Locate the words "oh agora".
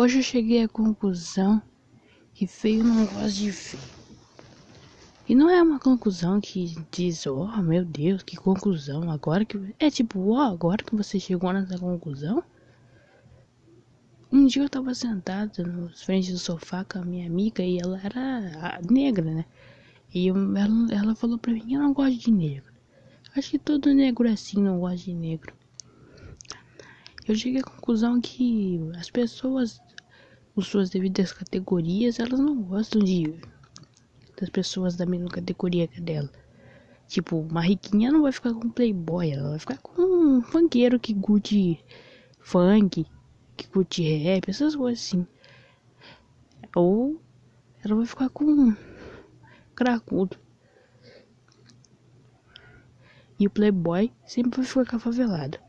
10.20-10.84